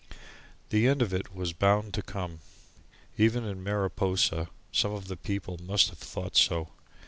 The 0.69 0.87
end 0.87 1.03
of 1.03 1.13
it 1.13 1.31
was 1.35 1.53
bound 1.53 1.93
to 1.93 2.01
come. 2.01 2.39
Even 3.19 3.43
in 3.45 3.61
Mariposa 3.63 4.49
some 4.71 4.93
of 4.93 5.07
the 5.09 5.15
people 5.15 5.59
must 5.61 5.89
have 5.91 5.99
thought 5.99 6.35
so. 6.35 6.69